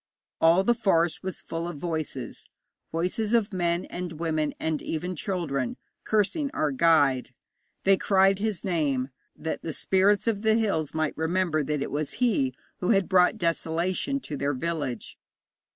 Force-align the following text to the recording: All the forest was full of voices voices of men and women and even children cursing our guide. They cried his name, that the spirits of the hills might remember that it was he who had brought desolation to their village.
All 0.39 0.63
the 0.63 0.73
forest 0.73 1.21
was 1.21 1.41
full 1.41 1.67
of 1.67 1.77
voices 1.77 2.47
voices 2.91 3.35
of 3.35 3.53
men 3.53 3.85
and 3.85 4.13
women 4.13 4.55
and 4.59 4.81
even 4.81 5.15
children 5.15 5.77
cursing 6.05 6.49
our 6.55 6.71
guide. 6.71 7.35
They 7.83 7.97
cried 7.97 8.39
his 8.39 8.63
name, 8.63 9.09
that 9.35 9.61
the 9.61 9.73
spirits 9.73 10.25
of 10.25 10.41
the 10.41 10.55
hills 10.55 10.95
might 10.95 11.15
remember 11.15 11.63
that 11.65 11.83
it 11.83 11.91
was 11.91 12.13
he 12.13 12.55
who 12.77 12.89
had 12.89 13.07
brought 13.07 13.37
desolation 13.37 14.19
to 14.21 14.35
their 14.35 14.55
village. 14.55 15.19